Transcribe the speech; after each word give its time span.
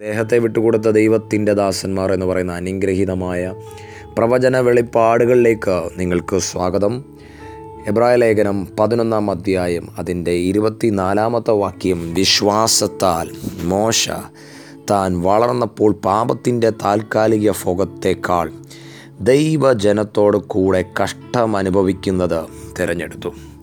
ദേഹത്തെ 0.00 0.38
വിട്ടുകൊടുത്ത 0.38 0.88
ദൈവത്തിന്റെ 0.90 1.52
ദാസന്മാർ 1.52 2.12
എന്ന് 2.12 2.26
പറയുന്ന 2.26 2.52
അനുഗ്രഹീതമായ 2.52 3.54
പ്രവചന 4.18 4.60
വെളിപ്പാടുകളിലേക്ക് 4.60 5.90
നിങ്ങൾക്ക് 5.96 6.38
സ്വാഗതം. 6.38 7.04
എബ്രായ 7.86 8.16
ലേഖനം 8.16 8.68
പതിനൊന്നാം 8.80 9.30
അധ്യായം 9.30 9.88
അതിന്റെ 9.98 10.30
ഇരുപത്തിനാലാമത്തെ 10.30 11.50
വാക്യം 11.50 12.14
വിശ്വാസത്താൽ 12.14 13.28
മോശ 13.64 14.08
താൻ 14.90 15.22
വളർന്നപ്പോൾ 15.22 15.92
പാപത്തിന്റെ 15.92 16.70
താൽക്കാലിക 16.70 17.50
ഭോഗത്തേക്കാൾ 17.64 18.52
ദൈവജനത്തോട് 19.20 20.36
കൂടെ 20.36 20.84
കഷ്ടം 21.02 21.56
അനുഭവിക്കുന്നത് 21.56 22.40
തിരഞ്ഞെടുത്തു. 22.80 23.55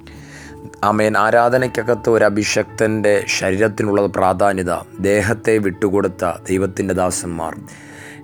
ആമേൻ. 0.84 1.18
ആരാധനയ്ക്കകത്ത് 1.18 2.09
ഒരു 2.09 2.25
അഭിഷക്തന്റെ 2.25 3.23
ശരീരത്തിനുള്ള 3.27 4.05
പ്രാധാന്യത 4.05 4.73
ദേഹത്തെ 4.99 5.57
വിട്ടുകൊടുത്ത 5.57 6.25
ദൈവത്തിന്റെ 6.49 6.93
ദാസന്മാർ. 6.93 7.55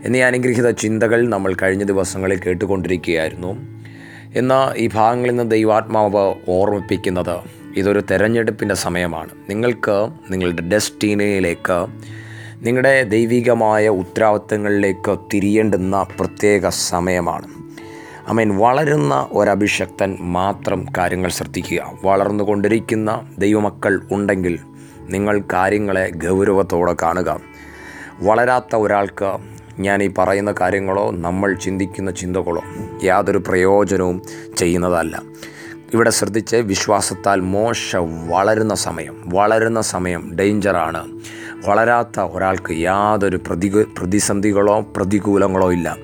എന്നീ 0.03 0.21
അനുഗ്രഹിത 0.21 0.69
ചിന്തകൾ 0.69 1.29
നമ്മൾ 1.29 1.55
കഴിഞ്ഞ 1.61 1.83
ദിവസങ്ങളിൽ 1.83 2.39
കേട്ടുകൊണ്ടിരിക്കുകയായിരുന്നു. 2.39 3.57
എന്നാൽ 4.35 4.77
ഈ 4.77 4.89
ഭാഗങ്ങളിൽ 4.93 5.35
നിന്ന് 5.35 5.51
ദൈവാത്മാവ് 5.51 6.35
ഓർമ്മിപ്പിക്കുന്നത് 6.49 7.39
ഇതൊരു 7.77 8.03
തെരഞ്ഞെടുപ്പിന്റെ 8.11 8.75
സമയമാണ്. 8.75 9.29
നിങ്ങൾക്ക് 9.49 10.09
നിങ്ങളുടെ 10.29 10.61
ഡെസ്റ്റിനിയിലേക്ക് 10.61 11.87
നിങ്ങളുടെ 12.61 13.03
ദൈവികമായ 13.03 13.89
ഉത്തരവാദിത്തങ്ങളിലേക്ക് 13.89 15.17
തിരിയേണ്ടുന്ന 15.33 16.05
പ്രത്യേക 16.19 16.69
സമയമാണ്. 16.69 17.58
അമേൻ. 18.29 18.57
വളരുന്ന 18.57 19.27
ഒരഭിഷക്തൻ 19.31 20.17
മാത്രം 20.21 20.85
കാര്യങ്ങൾ 20.97 21.29
ശ്രദ്ധിക്കുക. 21.29 21.91
വളർന്നു 22.03 22.43
കൊണ്ടിരിക്കുന്ന 22.43 23.21
ദൈവമക്കൾ 23.39 24.01
ഉണ്ടെങ്കിൽ 24.11 24.59
നിങ്ങൾ 25.01 25.41
കാര്യങ്ങളെ 25.53 26.11
ഗൗരവത്തോടെ 26.15 26.95
കാണുക. 27.01 27.39
വളരാത്ത 28.21 28.75
ഒരാൾക്ക് 28.75 29.37
ഞാൻ 29.79 30.03
ഈ 30.03 30.09
പറയുന്ന 30.17 30.53
കാര്യങ്ങളോ 30.61 31.11
നമ്മൾ 31.11 31.53
ചിന്തിക്കുന്ന 31.53 32.11
ചിന്തകളോ 32.11 32.61
യാതൊരു 33.03 33.37
പ്രയോജനവും 33.37 34.21
ചെയ്യുന്നതല്ല. 34.57 35.21
ഇവിടെ 35.93 36.09
ശ്രദ്ധിച്ച് 36.09 36.55
വിശ്വാസത്താൽ 36.55 37.39
മോശ 37.39 37.95
വളരുന്ന 38.27 38.75
സമയം 38.75 39.23
വളരുന്ന 39.25 39.81
സമയം 39.81 40.35
ഡേഞ്ചറാണ്. 40.39 41.19
വളരാത്ത 41.67 42.19
ഒരാൾക്ക് 42.19 42.71
യാതൊരു 42.71 43.37
പ്രതി 43.37 43.85
പ്രതിസന്ധികളോ 43.97 44.79
പ്രതികൂലങ്ങളോ 44.79 45.71
ഇല്ല. 45.71 45.97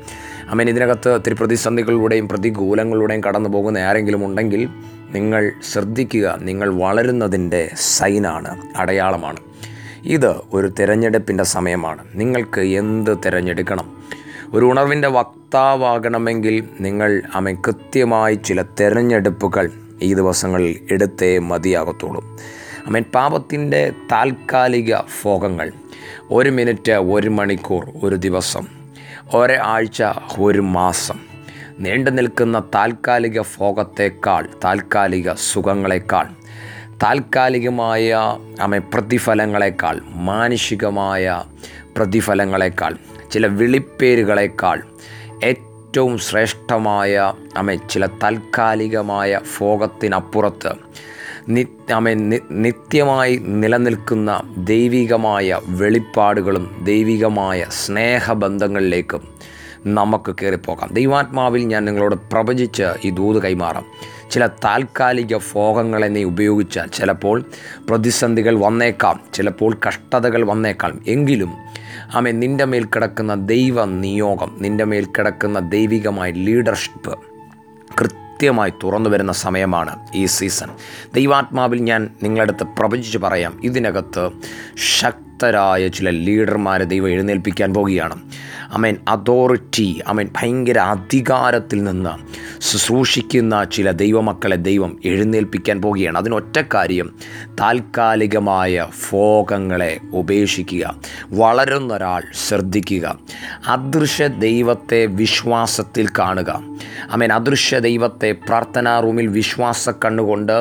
അമ്മേൻ 0.50 0.70
ഇതിനകത്ത് 0.70 1.10
ഒത്തിരി 1.10 1.34
പ്രതിസന്ധികളിലൂടെയും 1.34 2.30
പ്രതികൂലങ്ങളിലൂടെയും 2.30 3.24
കടന്നു 3.24 3.50
പോകുന്ന 3.50 3.78
ആരെങ്കിലും 3.78 4.26
ഉണ്ടെങ്കിൽ 4.26 4.70
നിങ്ങൾ 5.12 5.52
ശ്രദ്ധിക്കുക 5.72 6.38
നിങ്ങൾ 6.42 6.74
വളരുന്നതിന്റെ 6.74 7.72
സൈനാണ് 7.76 8.62
അടയാളമാണ്. 8.76 9.38
ഇത് 10.06 10.36
ഒരു 10.54 10.68
തിരഞ്ഞെടുപ്പിന്റെ 10.68 11.44
സമയമാണ്. 11.44 12.06
നിങ്ങൾക്ക് 12.16 12.62
എന്ത് 12.62 13.18
തിരഞ്ഞെടുക്കണം? 13.26 13.98
ഒരു 14.54 14.66
ഉണർവിന്റെ 14.66 15.08
വക്താവാകണമെങ്കിൽ 15.08 16.64
നിങ്ങൾ 16.82 17.22
അമ്മ 17.34 17.52
കൃത്യമായി 17.52 18.36
ചില 18.36 18.62
തിരഞ്ഞെടുപ്പുകൾ 18.62 19.70
ഈ 20.02 20.14
ദിവസങ്ങളിൽ 20.14 20.80
എടുത്തേ 20.92 21.38
മതിയാകത്തുള്ളൂ. 21.38 22.42
അമ്മൻ 22.86 23.04
പാപത്തിന്റെ 23.16 23.92
താൽക്കാലിക 24.12 24.96
ഭോഗങ്ങൾ. 24.98 25.72
ഒരു 26.32 26.50
മിനിറ്റ് 26.50 26.92
ഒരു 26.92 27.30
മണിക്കൂർ 27.30 27.86
ഒരു 28.04 28.16
ദിവസം. 28.16 28.85
ഒരാഴ്ച 29.34 30.04
ഒരു 30.40 30.60
മാസം. 30.60 31.20
നീണ്ടു 31.80 32.12
നിൽക്കുന്ന 32.12 32.60
താൽക്കാലിക 32.60 33.42
ഭോഗത്തേക്കാൾ 33.42 34.48
താൽക്കാലിക 34.64 35.34
സുഖങ്ങളെക്കാൾ 35.34 36.26
താൽക്കാലികമായ 37.04 38.38
അമ 38.62 38.78
പ്രതിഫലങ്ങളെക്കാൾ 38.78 40.02
മാനുഷികമായ 40.14 41.44
പ്രതിഫലങ്ങളെക്കാൾ 41.98 42.96
ചില 43.32 43.48
വിളിപ്പേരുകളെക്കാൾ 43.48 44.84
ഏറ്റവും 45.44 46.18
ശ്രേഷ്ഠമായ 46.18 47.34
അമ 47.58 47.74
ചില 47.74 48.06
താൽക്കാലികമായ 48.06 49.40
ഭോഗത്തിനപ്പുറത്ത് 49.58 50.74
അമ 51.94 52.10
നിത്യമായി 52.52 53.36
നിലനിൽക്കുന്ന 53.38 54.42
ദൈവികമായ 54.58 55.60
വെളിപ്പാടുകളും 55.68 56.82
ദൈവികമായ 56.84 57.66
സ്നേഹബന്ധങ്ങളിലേക്കും 57.70 59.22
നമുക്ക് 59.86 60.36
കയറിപ്പോകാം. 60.42 60.90
ദൈവാത്മാവിൽ 60.94 61.66
ഞാൻ 61.66 61.86
നിങ്ങളോട് 61.86 62.16
പ്രവചിച്ച് 62.16 62.84
ഈ 63.06 63.10
ദൂത് 63.10 63.44
കൈമാറാം. 63.44 63.86
ചില 64.32 64.48
താൽക്കാലിക 64.48 65.38
ഫോഗങ്ങളെ 65.38 66.08
നീ 66.08 66.24
ഉപയോഗിച്ചാൽ 66.24 66.88
ചിലപ്പോൾ 66.88 67.44
പ്രതിസന്ധികൾ 67.90 68.60
വന്നേക്കാം 68.60 69.20
ചിലപ്പോൾ 69.34 69.78
കഷ്ടതകൾ 69.88 70.46
വന്നേക്കാം. 70.46 71.02
എങ്കിലും 71.08 71.54
ആമെ 72.16 72.32
നിന്റെ 72.32 72.66
മേൽ 72.66 72.84
കിടക്കുന്ന 72.84 73.36
ദൈവ 73.36 73.86
നിയോഗം 73.86 74.58
നിന്റെ 74.60 74.84
മേൽ 74.84 75.06
കിടക്കുന്ന 75.06 75.60
ദൈവികമായ 75.60 76.32
ലീഡർഷിപ്പ് 76.32 77.20
കൃത്യമായി 78.36 78.74
തുറന്നു 78.84 79.10
വരുന്ന 79.10 79.32
സമയമാണ് 79.32 80.00
ഈ 80.16 80.26
സീസൺ. 80.26 80.70
ദൈവാത്മാവിൽ 81.16 81.80
ഞാൻ 81.82 82.10
നിങ്ങളടുത്ത് 82.24 82.64
പ്രവചിച്ച് 82.64 83.18
പറയാം. 83.18 83.62
ഇതിനകത്ത് 83.64 84.30
ശക്തരായ 85.36 85.88
ചില 85.88 86.10
ലീഡർമാരെ 86.10 86.86
ദൈവം 86.86 87.10
എഴുന്നേൽപ്പിക്കാൻ 87.10 87.70
പോവുകയാണ് 87.74 88.16
അമേൻ 88.74 88.96
അതോറിറ്റി 89.08 89.88
അമേൻ 90.08 90.28
ഭയങ്കര 90.38 90.80
അധികാരത്തിൽ 90.94 91.80
നിന്ന് 91.84 92.14
ശുശ്രൂഷിക്കുന്ന 92.62 93.64
ചില 93.64 93.92
ദൈവമക്കളെ 93.92 94.56
ദൈവം 94.56 94.92
എഴുന്നേൽപ്പിക്കാൻ 95.06 95.82
പോവുകയാണ് 95.82 96.18
അതിനൊറ്റ 96.18 96.58
കാര്യം 96.74 97.10
താൽക്കാലികമായ 97.60 98.88
ഭോഗങ്ങളെ 99.02 99.92
ഉപേക്ഷിക്കുക 100.14 100.96
വളരുന്ന 101.34 101.92
ഒരാൾ 101.94 102.24
ശ്രദ്ധിക്കുക 102.48 103.06
അദൃശ്യ 103.68 104.28
ദൈവത്തെ 104.28 105.06
വിശ്വാസത്തിൽ 105.22 106.08
കാണുക. 106.20 106.50
അമേൻ 107.12 107.34
അദൃശ്യ 107.34 107.80
ദൈവത്തെ 107.80 108.32
പ്രാർത്ഥനാ 108.48 109.00
റൂമിൽ 109.00 109.28
വിശ്വാസ 109.40 109.90
കണ്ണുകൊണ്ട് 110.06 110.58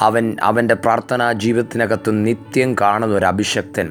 അവൻ 0.00 0.24
അവന്റെ 0.42 0.74
പ്രാർത്ഥനാ 0.74 1.28
ജീവിതത്തിനകത്ത് 1.44 2.26
നിത്യം 2.26 2.70
കാണുന്ന 2.80 3.14
ഒരു 3.14 3.26
അഭിഷക്തൻ 3.26 3.88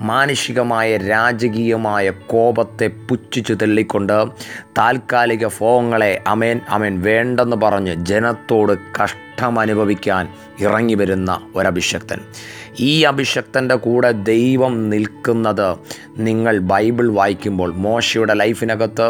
മാനുഷികമായ 0.00 0.96
രാജകീയമായ 0.96 2.10
കോപത്തെ 2.10 2.86
പുച്ഛിച്ചു 3.08 3.54
തള്ളിക്കൊണ്ട് 3.54 4.24
താൽക്കാലിക 4.78 5.46
ഫോങ്ങളെ 5.46 6.22
അമേൻ 6.26 6.60
അമേൻ 6.68 7.02
വേണ്ടെന്ന് 7.02 7.56
പറഞ്ഞ് 7.56 7.94
ജനത്തോട് 8.04 8.72
കഷ്ടം 9.02 9.60
അനുഭവിക്കാൻ 9.60 10.28
ഇറങ്ങി 10.60 10.94
വരുന്ന 10.94 11.40
ഒരഭിഷക്തൻ. 11.56 12.20
ഈ 12.80 13.02
അഭിഷക്തന്റെ 13.02 13.74
കൂടെ 13.74 14.12
ദൈവം 14.12 14.90
നിൽക്കുന്നത് 14.90 15.76
നിങ്ങൾ 16.18 16.58
ബൈബിൾ 16.58 17.12
വായിക്കുമ്പോൾ 17.12 17.74
മോശയുടെ 17.74 18.34
ലൈഫിനകത്ത് 18.34 19.08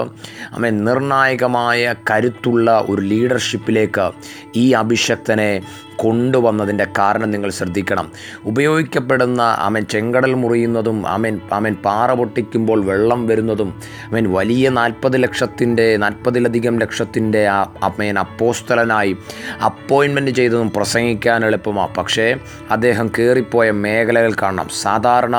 അമേൻ 0.53 0.85
നിർണായകമായ 0.85 1.95
കരുത്തുള്ള 2.11 2.85
ഒരു 2.89 3.01
ലീഡർഷിപ്പിലേക്ക് 3.01 4.11
ഈ 4.57 4.71
അഭിഷക്തനെ 4.71 5.63
കൊണ്ടുവന്നതിന്റെ 5.99 6.87
കാരണം 6.99 7.31
നിങ്ങൾ 7.31 7.51
ശ്രദ്ധിക്കണം. 7.51 8.07
ഉപയോഗിക്കപ്പെടുന്ന 8.45 9.43
അമൻ 9.43 9.87
ചെങ്കടൽ 9.87 10.35
മുറിയുന്നതും 10.35 11.09
അമൻ 11.09 11.41
അമൻ 11.53 11.75
പാറ 11.85 12.13
പൊട്ടിക്കുമ്പോൾ 12.13 12.85
വെള്ളം 12.85 13.27
വരുന്നതും 13.27 13.71
അമൻ 14.07 14.33
വലിയ 14.33 14.69
നാൽപ്പത് 14.69 15.23
ലക്ഷത്തിന്റെ 15.23 15.97
നാൽപ്പതിലധികം 15.97 16.79
ലക്ഷത്തിന്റെ 16.79 17.47
ആ 17.47 17.61
അമ്മയൻ 17.83 18.19
അപ്പോസ്തലനായി 18.19 19.17
അപ്പോയിൻമെന്റ് 19.65 20.31
ചെയ്തതും 20.31 20.71
പ്രസംഗിക്കാൻ 20.77 21.47
എളുപ്പമാണ്. 21.47 21.95
പക്ഷേ 21.95 22.37
അദ്ദേഹം 22.71 23.07
കയറിപ്പോയ 23.19 23.71
മേഖലകൾ 23.71 24.33
കാണണം. 24.43 24.69
സാധാരണ 24.83 25.37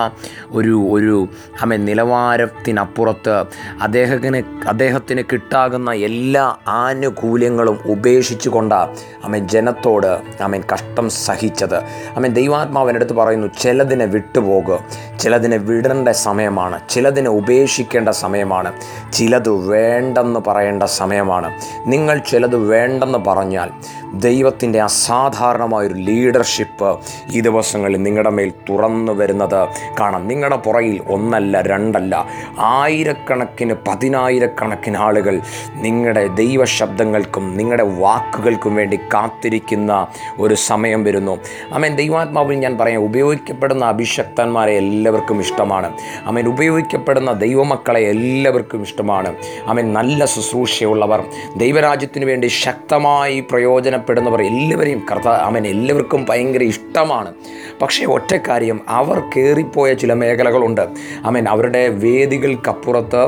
ഒരു 0.50 0.76
ഒരു 0.92 1.28
അമൻ 1.62 1.86
നിലവാരത്തിനപ്പുറത്ത് 1.86 3.36
അദ്ദേഹത്തിന് 3.82 4.40
അദ്ദേഹത്തിന് 4.68 5.24
കിട്ടാകുന്ന 5.32 5.92
എല്ലാ 5.92 6.56
ആനുകൂല്യങ്ങളും 6.68 7.80
ഉപേക്ഷിച്ചു 7.86 8.50
കൊണ്ട് 8.50 8.76
അമൻ 9.24 9.48
ജനത്തോട് 9.48 10.12
അമൻ 10.48 10.64
കഷ്ടം 10.74 11.10
സഹിച്ചത്. 11.10 11.76
അമൻ 12.18 12.34
ദൈവാത്മാവിനടുത്ത് 12.34 13.14
പറയുന്നു 13.14 13.48
ചിലതിനെ 13.62 14.06
വിട്ടുപോകുക 14.06 14.80
ചിലതിനെ 15.20 15.58
വിടേണ്ട 15.58 16.10
സമയമാണ്. 16.10 16.80
ചിലതിനെ 16.90 17.30
ഉപേക്ഷിക്കേണ്ട 17.30 18.10
സമയമാണ്. 18.10 18.74
ചിലത് 19.14 19.50
വേണ്ടെന്ന് 19.50 20.40
പറയേണ്ട 20.48 20.84
സമയമാണ്. 20.84 21.52
നിങ്ങൾ 21.88 22.18
ചിലത് 22.18 22.56
വേണ്ടെന്ന് 22.56 23.20
പറഞ്ഞാൽ 23.28 23.70
ദൈവത്തിന്റെ 24.14 24.82
അസാധാരണമായൊരു 24.82 25.94
ലീഡർഷിപ്പ് 25.94 27.00
ഈ 27.34 27.40
ദിവസങ്ങളിൽ 27.40 28.04
നിങ്ങളുടെ 28.04 28.30
മേൽ 28.30 28.54
തുറന്നു 28.70 29.12
വരുന്നത് 29.12 29.68
കാണാം. 30.00 30.28
നിങ്ങളുടെ 30.28 30.56
പുറയിൽ 30.56 31.02
ഒന്നല്ല 31.08 31.62
രണ്ടല്ല 31.62 32.28
ആയിരക്കണക്കിന് 32.60 33.74
പതിനായിരക്കണക്കിന് 33.88 34.98
ആളുകൾ 34.98 35.42
നിങ്ങളുടെ 35.76 36.28
ദൈവശബ്ദങ്ങൾക്കും 36.28 37.58
നിങ്ങളുടെ 37.58 37.84
വാക്കുകൾക്കും 37.84 38.76
വേണ്ടി 38.76 38.96
കാത്തിരിക്കുന്ന 38.96 40.08
ഒരു 40.40 40.54
സമയം 40.56 41.04
വരുന്നു. 41.04 41.38
അമേൻ. 41.72 41.96
ദൈവാത്മാവിൽ 41.96 42.56
ഞാൻ 42.56 42.78
പറയാം 42.78 43.04
ഉപയോഗിക്കപ്പെടുന്ന 43.04 43.86
അഭിഷക്തന്മാരെ 43.86 44.74
എല്ലാവർക്കും 44.74 45.40
ഇഷ്ടമാണ്. 45.40 45.92
അമേൻ. 46.26 46.48
ഉപയോഗിക്കപ്പെടുന്ന 46.48 47.32
ദൈവമക്കളെ 47.32 48.00
എല്ലാവർക്കും 48.00 48.82
ഇഷ്ടമാണ്. 48.82 49.36
അമേൻ. 49.68 49.94
നല്ല 49.94 50.26
ശുശ്രൂഷയുള്ളവർ 50.26 51.24
ദൈവരാജ്യത്തിന് 51.58 52.26
വേണ്ടി 52.26 52.48
ശക്തമായി 52.48 53.40
പ്രയോജനം 53.40 53.97
പ്രയോജനപ്പെടുന്നവർ 53.98 54.42
എല്ലാവരെയും 54.42 55.06
കർത്ത 55.12 55.28
അവൻ 55.28 55.68
എല്ലാവർക്കും 55.68 56.26
ഭയങ്കര 56.30 56.64
ഇഷ്ടമാണ്. 56.64 57.34
പക്ഷേ 57.82 58.06
ഒറ്റ 58.06 58.38
കാര്യം 58.48 58.80
അവർ 58.88 59.20
കയറിപ്പോയ 59.20 59.94
ചില 59.94 60.14
മേഖലകളുണ്ട്. 60.14 60.82
അവൻ 61.26 61.48
അവരുടെ 61.50 61.88
വേദികൾക്കപ്പുറത്ത് 61.88 63.24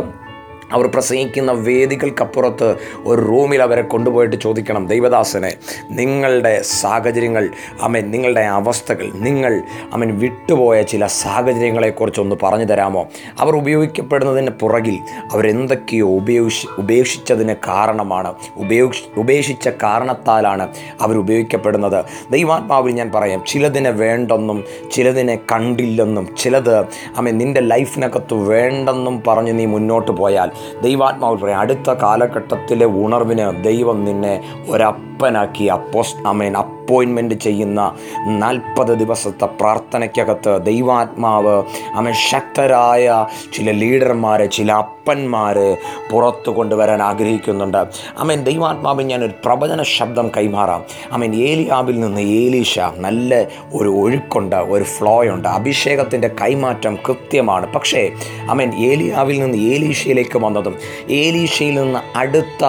അവർ 0.73 0.87
പ്രസംഗിക്കുന്ന 0.87 1.51
വേദികൾക്കപ്പുറത്ത് 1.51 2.77
ഒരു 3.05 3.21
റൂമിൽ 3.21 3.61
അവരെ 3.61 3.81
കൊണ്ടുപോയിട്ട് 3.81 4.35
ചോദിക്കണം 4.35 4.87
ദൈവദാസനെ 4.87 5.51
നിങ്ങളുടെ 5.91 6.61
സാഹചര്യങ്ങൾ 6.61 7.49
അമ്മൻ 7.81 8.11
നിങ്ങളുടെ 8.11 8.41
അവസ്ഥകൾ 8.41 9.11
നിങ്ങൾ 9.19 9.61
അമ്മൻ 9.93 10.19
വിട്ടുപോയ 10.19 10.81
ചില 10.81 11.05
സാഹചര്യങ്ങളെക്കുറിച്ചൊന്ന് 11.05 12.35
പറഞ്ഞു 12.43 12.65
തരാമോ? 12.65 13.07
അവർ 13.39 13.55
ഉപയോഗിക്കപ്പെടുന്നതിന് 13.55 14.51
പുറകിൽ 14.51 14.97
അവരെന്തൊക്കെയോ 15.33 16.07
ഉപേക്ഷി 16.07 16.67
ഉപേക്ഷിച്ചതിന് 16.77 17.55
കാരണമാണ് 17.67 18.33
ഉപേക്ഷ 18.55 18.99
ഉപേക്ഷിച്ച 19.17 19.69
കാരണത്താലാണ് 19.83 20.67
അവരുപയോഗിക്കപ്പെടുന്നത് 21.01 22.05
ദൈവാത്മാവിൽ 22.31 22.91
ഞാൻ 22.91 23.11
പറയാം 23.11 23.43
ചിലതിനെ 23.47 23.91
വേണ്ടെന്നും 23.91 24.63
ചിലതിനെ 24.91 25.39
കണ്ടില്ലെന്നും 25.51 26.35
ചിലത് 26.37 26.75
അമ്മ 27.17 27.29
നിന്റെ 27.29 27.61
ലൈഫിനകത്ത് 27.61 28.33
വേണ്ടെന്നും 28.33 29.23
പറഞ്ഞ് 29.27 29.59
നീ 29.59 29.65
മുന്നോട്ട് 29.65 30.11
പോയാൽ 30.11 30.51
ദൈവാത്മാവിൽ 30.83 31.37
പറയാം 31.37 31.59
അടുത്ത 31.59 31.89
കാലഘട്ടത്തിലെ 31.89 32.85
ഉണർവിന് 32.85 33.63
ദൈവം 33.63 34.05
നിന്നെ 34.05 34.33
ഒരപ്പനാക്കി. 34.69 35.63
അപ്പോസ് 35.63 36.15
അമേൻ 36.27 36.57
അപ്പോയിൻമെന്റ് 36.57 37.35
ചെയ്യുന്ന 37.35 37.95
നാൽപ്പത് 38.27 38.93
ദിവസത്തെ 38.99 39.45
പ്രാർത്ഥനയ്ക്കകത്ത് 39.45 40.65
ദൈവാത്മാവ് 40.65 41.63
അമൻ 41.95 42.13
ശക്തരായ 42.29 43.27
ചില 43.53 43.71
ലീഡർമാരെ 43.71 44.45
ചില 44.45 44.71
അപ്പന്മാരെ 44.71 45.77
പുറത്തു 46.11 46.51
കൊണ്ടുവരാൻ 46.51 47.01
ആഗ്രഹിക്കുന്നുണ്ട്. 47.01 47.77
അമേൻ 48.17 48.43
ദൈവാത്മാവിൽ 48.43 49.05
ഞാനൊരു 49.05 49.33
പ്രവചന 49.45 49.83
ശബ്ദം 49.83 50.31
കൈമാറാം. 50.37 50.83
അമേൻ 51.11 51.35
ഏലിയാവിൽ 51.35 51.99
നിന്ന് 51.99 52.21
ഏലീഷ 52.21 52.79
നല്ല 52.97 53.41
ഒരു 53.73 53.89
ഒഴുക്കുണ്ട് 53.89 54.55
ഒരു 54.55 54.83
ഫ്ലോ 54.83 55.23
ഉണ്ട് 55.23 55.47
അഭിഷേകത്തിന്റെ 55.47 56.27
കൈമാറ്റം 56.41 56.95
കൃത്യമാണ്. 57.07 57.73
പക്ഷേ 57.73 58.11
അമേൻ 58.49 58.71
ഏലിയാവിൽ 58.75 59.39
നിന്ന് 59.39 59.57
ഏലീഷയിലേക്ക് 59.57 60.39
വന്നതും. 60.49 60.75
ഏലീഷയിൽ 61.09 61.75
നിന്ന് 61.75 62.17
അടുത്ത 62.17 62.63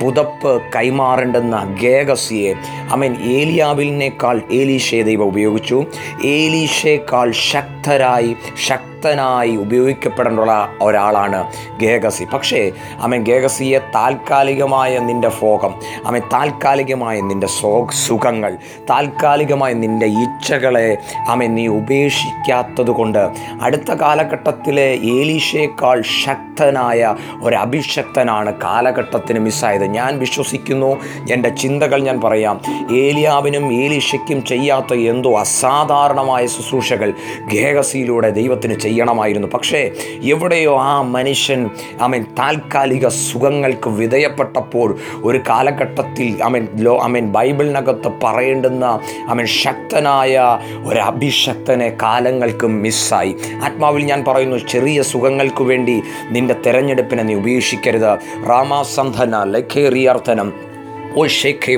പുതപ്പ് 0.00 0.62
കൈമാറേണ്ടെന്ന 0.76 1.76
ഗേഗസിയെ 1.82 2.54
അമൻ 2.90 3.12
ഏലിയാവിലിനേക്കാൾ 3.22 4.42
ഏലീഷയെ 4.52 5.02
ദൈവം 5.02 5.26
ഉപയോഗിച്ചു. 5.26 5.84
ഏലീഷയേക്കാൾ 6.24 7.32
ശക്തരായി 7.32 8.36
ശക്തനായി 9.02 9.56
ഉപയോഗിക്കപ്പെടേണ്ട 9.56 10.40
ഒരാളാണ് 10.82 11.38
ഗേഗസി 11.80 12.24
പക്ഷേ 12.32 12.60
അമ്മ 13.00 13.16
ഗേഗസിയെ 13.16 13.78
താൽക്കാലികമായ 13.94 14.98
നിന്റെ 14.98 15.30
ഭോഗം 15.40 15.72
അമ്മ 16.06 16.18
താൽക്കാലികമായ 16.32 17.20
നിന്റെ 17.20 17.46
സോ 17.46 17.72
സുഖങ്ങൾ 18.06 18.52
താൽക്കാലികമായ 18.90 19.72
നിന്റെ 19.72 20.06
ഇച്ഛകളെ 20.06 20.86
അമ്മ 21.28 21.48
നീ 21.56 21.66
ഉപേക്ഷിക്കാത്തത് 21.66 22.90
കൊണ്ട് 22.90 23.22
അടുത്ത 23.62 23.92
കാലഘട്ടത്തിലെ 23.92 24.86
ഏലീഷയേക്കാൾ 25.16 26.02
ശക്തനായ 26.24 27.16
ഒരു 27.42 27.56
അഭിഷക്തനാണ് 27.56 28.50
കാലഘട്ടത്തിന് 28.62 29.38
മിസ്സായത്. 29.38 29.86
ഞാൻ 29.98 30.18
വിശ്വസിക്കുന്നു 30.18 30.90
എന്റെ 31.32 31.48
ചിന്തകൾ 31.48 32.02
ഞാൻ 32.02 32.20
പറയാം. 32.20 32.60
ഏലിയാവിനും 32.96 33.66
ഏലീഷയ്ക്കും 33.82 34.44
ചെയ്യാത്ത 34.44 34.92
എന്തോ 35.12 35.32
അസാധാരണമായ 35.38 36.46
ശുശ്രൂഷകൾ 36.46 37.12
ഗേഹസിയിലൂടെ 37.52 38.30
ദൈവത്തിന് 38.30 38.78
ചെയ്യണമായിരുന്നു. 38.92 39.48
പക്ഷേ 39.56 39.82
എവിടെയോ 40.32 40.74
ആ 40.80 40.92
മനുഷ്യൻ 41.16 41.60
അമൻ 42.00 42.22
താൽക്കാലിക 42.38 43.06
സുഖങ്ങൾക്ക് 43.08 43.88
വിധേയപ്പെട്ടപ്പോൾ 44.00 44.88
ഒരു 45.24 45.38
കാലഘട്ടത്തിൽ 45.48 46.28
അമൻ 46.42 46.64
ലോ 46.86 46.94
അമൻ 47.02 47.26
ബൈബിളിനകത്ത് 47.36 48.10
പറയേണ്ടുന്ന 48.22 48.84
അമൻ 49.28 49.46
ശക്തനായ 49.46 50.34
ഒരു 50.86 51.00
അഭിഷക്തനെ 51.10 51.88
കാലങ്ങൾക്ക് 52.02 52.66
മിസ്സായി. 52.66 53.32
ആത്മാവിൽ 53.64 54.02
ഞാൻ 54.04 54.20
പറയുന്നു 54.28 54.58
ചെറിയ 54.72 55.02
സുഖങ്ങൾക്ക് 55.12 55.62
വേണ്ടി 55.70 55.96
നിന്റെ 56.30 56.54
തെരഞ്ഞെടുപ്പിനെ 56.66 57.22
നീ 57.22 57.34
ഉപേക്ഷിക്കരുത്. 57.34 58.12
റാമാസന്ധന 58.48 59.42
ലഖേറിയർത്ഥനം 59.54 60.50
ഓ 61.16 61.26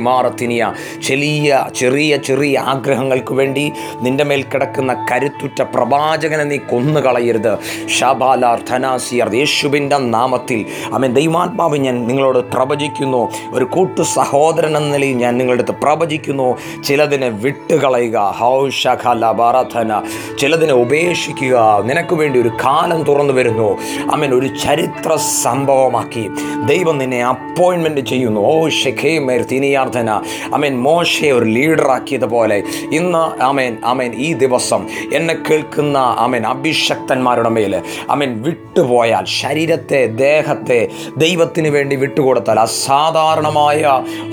മാറത്തിനിയ 0.00 0.72
ചെറിയ 1.04 2.16
ചെറിയ 2.16 2.58
ആഗ്രഹങ്ങൾക്ക് 2.58 3.34
വേണ്ടി 3.34 3.72
നിന്റെ 4.00 4.24
മേൽ 4.24 4.42
കിടക്കുന്ന 4.42 5.06
കരുത്തുറ്റ 5.12 5.62
പ്രവാചകനെ 5.62 6.44
നീ 6.44 6.56
കൊന്നുകളയരുത്. 6.56 7.58
ഷബാലാർ 7.88 8.62
ധനാസിയർ 8.70 9.34
യേശുവിന്റെ 9.34 9.98
നാമത്തിൽ. 9.98 10.66
അവൻ 10.92 11.14
ദൈവാത്മാവ് 11.14 11.78
ഞാൻ 11.78 12.06
നിങ്ങളോട് 12.06 12.38
പ്രവചിക്കുന്നു. 12.38 13.32
ഒരു 13.52 13.64
കൂട്ടു 13.64 14.02
സഹോദരൻ 14.02 14.76
എന്ന 14.76 14.78
നിലയിൽ 14.78 15.16
ഞാൻ 15.16 15.38
നിങ്ങളുടെ 15.38 15.62
അടുത്ത് 15.62 15.78
പ്രവചിക്കുന്നു. 15.78 16.58
ചിലതിനെ 16.84 17.28
വിട്ടുകളയുക. 17.28 18.34
ഹൗഷഖല 18.36 19.30
ബാറധന. 19.30 20.02
ചിലതിനെ 20.38 20.72
ഉപേക്ഷിക്കുക. 20.72 21.82
നിനക്ക് 21.84 22.14
വേണ്ടി 22.14 22.40
ഒരു 22.40 22.48
കാലം 22.48 23.02
തുറന്നു 23.02 23.32
വരുന്നു. 23.32 23.78
അമൻ. 24.12 24.34
ഒരു 24.34 24.46
ചരിത്ര 24.46 25.16
സംഭവമാക്കി 25.16 26.30
ദൈവം 26.66 26.98
നിന്നെ 26.98 27.24
അപ്പോയിൻമെന്റ് 27.24 28.00
ചെയ്യുന്നു. 28.00 28.40
ഓ 28.40 28.68
ഷെഖേ 28.68 29.18
മേർ 29.28 29.42
തിനിയാർത്ഥന 29.52 30.10
അമേൻ 30.54 30.74
മോശയെ 30.86 31.30
ഒരു 31.30 31.46
ലീഡറാക്കിയതുപോലെ 31.56 32.58
ഇന്ന് 32.92 33.24
അമേൻ 33.42 33.74
അമേൻ 33.84 34.12
ഈ 34.26 34.30
ദിവസം 34.44 34.82
എന്നെ 35.14 35.36
കേൾക്കുന്ന 35.50 35.98
അമേൻ 35.98 36.46
അഭിഷക്തന്മാരുടെ 36.46 37.48
മേൽ 37.48 37.74
അമേൻ 38.10 38.30
വിട്ടുപോയാൽ 38.42 39.24
ശരീരത്തെ 39.40 40.00
ദേഹത്തെ 40.06 40.80
ദൈവത്തിന് 41.16 41.68
വേണ്ടി 41.68 41.96
വിട്ടുകൊടുത്താൽ 41.96 42.60
അസാധാരണമായ 42.60 43.82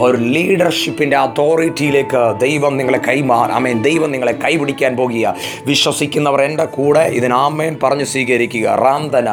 ഒരു 0.02 0.18
ലീഡർഷിപ്പിന്റെ 0.36 1.18
അതോറിറ്റിയിലേക്ക് 1.18 2.22
ദൈവം 2.40 2.74
നിങ്ങളെ 2.78 3.00
കൈമാ 3.08 3.40
അമേൻ 3.60 3.78
ദൈവം 3.82 4.10
നിങ്ങളെ 4.12 4.34
കൈപിടിക്കാൻ 4.44 4.92
പോകുക. 4.98 5.36
വിശ്വസിക്കുന്നവർ 5.66 6.42
എന്റെ 6.42 6.66
കൂടെ 6.78 7.04
ഇതിനാമേൻ 7.20 7.74
പറഞ്ഞു 7.84 8.04
സ്വീകരിക്കുക. 8.04 8.68
റാന്തന 8.86 9.30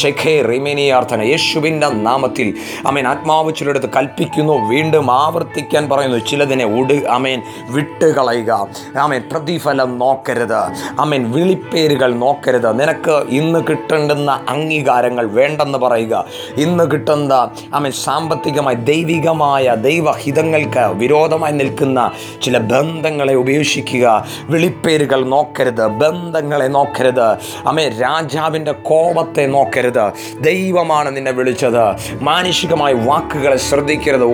ഷെഖേ 0.00 0.34
റിമിനിയാർത്ഥന 0.50 1.22
യേശുവിന്റെ 1.32 1.88
നാമത്തിൽ 2.08 2.48
അമേൻ 2.86 3.06
ആത്മാവ് 3.12 3.52
ചിലടുത്ത് 3.58 3.88
കൽപ്പിക്കുന്നു. 3.96 4.54
വീണ്ടും 4.68 4.91
ആവർത്തിക്കാൻ 4.96 5.88
പറയുന്നു. 5.88 6.18
ചിലതിനെ 6.18 6.64
ഉട് 6.64 6.92
അമേൻ 6.92 7.42
വിട്ടുകളയുക. 7.68 8.66
അമേൻ 9.00 9.22
പ്രതിഫലം 9.30 9.98
നോക്കരുത്. 9.98 10.58
അമേൻ 11.00 11.32
വിളിപ്പേരുകൾ 11.32 12.14
നോക്കരുത്. 12.14 12.80
നിനക്ക് 12.80 13.10
ഇന്ന് 13.10 13.64
കിട്ടേണ്ടുന്ന 13.70 14.44
അംഗീകാരങ്ങൾ 14.48 15.26
വേണ്ടെന്ന് 15.26 15.78
പറയുക. 15.78 16.24
ഇന്ന് 16.56 16.90
കിട്ടുന്ന 16.90 17.50
അമേൻ 17.74 17.92
സാമ്പത്തികമായി 17.92 18.76
ദൈവികമായ 18.76 19.74
ദൈവഹിതങ്ങൾക്ക് 19.74 20.92
വിരോധമായി 20.92 21.52
നിൽക്കുന്ന 21.52 22.10
ചില 22.42 22.58
ബന്ധങ്ങളെ 22.58 23.34
ഉപേക്ഷിക്കുക. 23.34 24.26
വിളിപ്പേരുകൾ 24.42 25.24
നോക്കരുത്. 25.24 25.86
ബന്ധങ്ങളെ 25.86 26.66
നോക്കരുത്. 26.66 27.28
അമേ 27.66 27.88
രാജാവിന്റെ 27.88 28.72
കോപത്തെ 28.72 29.46
നോക്കരുത്. 29.46 30.12
ദൈവമാണ് 30.40 31.16
നിന്നെ 31.16 31.30
വിളിച്ചത്. 31.30 31.96
മാനുഷികമായ 32.22 32.92
വാക്കുകളെ 32.92 33.56
ശ്രദ്ധിക്കരുത്. 33.56 34.24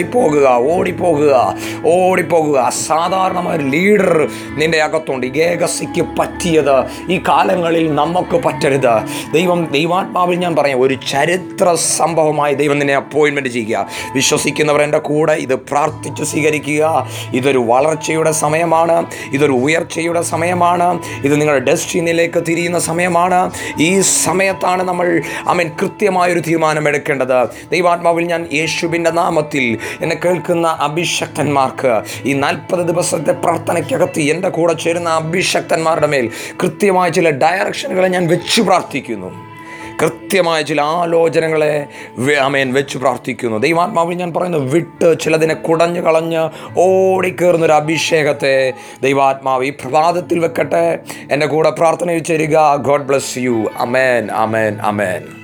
ഓടിപ്പോകുക 0.00 0.46
ഓടിപ്പോകുക 0.48 1.54
ഓടിപ്പോകുക. 1.86 2.58
അസാധാരണമായ 2.58 3.56
ലീഡർ 3.56 4.28
നിന്റെ 4.56 4.82
അകത്തുണ്ട്. 4.82 5.26
ഏകസിക്ക് 5.26 6.02
പറ്റിയത് 6.18 6.76
ഈ 7.10 7.18
കാലങ്ങളിൽ 7.28 7.94
നമുക്ക് 7.94 8.36
പറ്റരുത്. 8.36 8.94
ദൈവം 9.32 9.66
ദൈവാത്മാവിൽ 9.72 10.38
ഞാൻ 10.38 10.56
പറയാം 10.56 10.80
ഒരു 10.80 10.98
ചരിത്ര 11.10 11.74
സംഭവമായി 11.74 12.54
ദൈവം 12.54 12.78
നിന്നെ 12.78 12.94
അപ്പോയിൻമെന്റ് 12.94 13.48
ചെയ്യുക. 13.48 13.86
വിശ്വസിക്കുന്നവർ 14.14 14.82
എന്റെ 14.82 14.98
കൂടെ 14.98 15.32
ഇത് 15.32 15.54
പ്രാർത്ഥിച്ച് 15.54 16.24
സ്വീകരിക്കുക. 16.24 17.08
ഇതൊരു 17.34 17.58
വളർച്ചയുടെ 17.58 18.32
സമയമാണ് 18.32 19.06
ഇതൊരു 19.32 19.52
ഉയർച്ചയുടെ 19.52 20.22
സമയമാണ് 20.22 20.98
ഇത് 21.24 21.40
നിങ്ങളുടെ 21.40 21.64
ഡെസ്റ്റിനിലേക്ക് 21.64 22.42
തിരിയുന്ന 22.48 22.78
സമയമാണ്. 22.78 23.50
ഈ 23.80 24.00
സമയത്താണ് 24.00 24.82
നമ്മൾ 24.82 25.20
അമൻ 25.48 25.70
കൃത്യമായൊരു 25.82 26.40
തീരുമാനം 26.40 26.88
എടുക്കേണ്ടത്. 26.88 27.46
ദൈവാത്മാവിൽ 27.72 28.24
ഞാൻ 28.24 28.46
യേശുവിന്റെ 28.52 29.10
നാമത്തിൽ 29.10 29.78
എന്നെ 30.02 30.16
കേൾക്കുന്ന 30.24 30.68
അഭിഷക്തന്മാർക്ക് 30.80 32.02
ഈ 32.24 32.32
നാൽപ്പത് 32.32 32.80
ദിവസത്തെ 32.80 33.32
പ്രാർത്ഥനയ്ക്കകത്ത് 33.32 34.20
എന്റെ 34.20 34.48
കൂടെ 34.48 34.72
ചേരുന്ന 34.72 35.08
അഭിഷക്തന്മാരുടെ 35.08 36.06
മേൽ 36.06 36.30
കൃത്യമായ 36.62 37.08
ചില 37.10 37.30
ഡയറക്ഷനുകളെ 37.30 38.08
ഞാൻ 38.08 38.28
വെച്ച് 38.28 38.60
പ്രാർത്ഥിക്കുന്നു. 38.60 39.50
കൃത്യമായ 40.02 40.62
ചില 40.62 40.80
ആലോചനകളെ 40.80 41.86
അമേൻ 42.40 42.72
വെച്ച് 42.72 42.98
പ്രാർത്ഥിക്കുന്നു. 42.98 43.58
ദൈവാത്മാവിൽ 43.58 44.16
ഞാൻ 44.16 44.34
പറയുന്നു 44.34 44.58
വിട്ട് 44.58 45.20
ചിലതിനെ 45.20 45.54
കുടഞ്ഞു 45.54 46.00
കളഞ്ഞ് 46.00 46.50
ഓടിക്കേറുന്ന 46.76 47.64
ഒരു 47.64 47.72
അഭിഷേകത്തെ 47.72 48.72
ദൈവാത്മാവ് 49.02 49.64
ഈ 49.64 49.70
പ്രഭാതത്തിൽ 49.70 50.38
വെക്കട്ടെ. 50.38 50.98
എന്റെ 51.30 51.46
കൂടെ 51.46 51.70
പ്രാർത്ഥനയിൽ 51.70 52.22
ചേരുക. 52.22 52.76
God 52.76 53.02
bless 53.02 53.38
you 53.38 53.70
amen 53.78 54.30
amen 54.30 54.78
amen 54.80 55.39